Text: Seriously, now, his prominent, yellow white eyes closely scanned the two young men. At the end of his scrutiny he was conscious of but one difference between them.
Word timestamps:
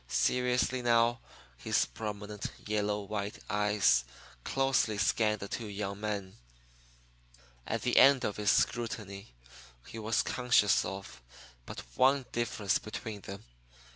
Seriously, 0.07 0.81
now, 0.81 1.19
his 1.57 1.85
prominent, 1.85 2.47
yellow 2.65 3.01
white 3.03 3.37
eyes 3.51 4.03
closely 4.43 4.97
scanned 4.97 5.41
the 5.41 5.47
two 5.47 5.67
young 5.67 5.99
men. 5.99 6.37
At 7.67 7.83
the 7.83 7.97
end 7.97 8.23
of 8.25 8.37
his 8.37 8.49
scrutiny 8.49 9.35
he 9.85 9.99
was 9.99 10.23
conscious 10.23 10.83
of 10.83 11.21
but 11.67 11.83
one 11.93 12.25
difference 12.31 12.79
between 12.79 13.21
them. 13.21 13.43